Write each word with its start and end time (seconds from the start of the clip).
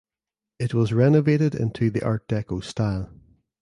It 0.57 0.73
was 0.73 0.93
renovated 0.93 1.53
into 1.53 1.91
the 1.91 2.01
Art 2.03 2.27
Deco 2.27 2.63
style. 2.63 3.11